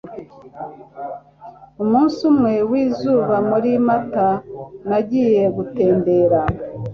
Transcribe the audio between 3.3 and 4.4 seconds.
muri Mata,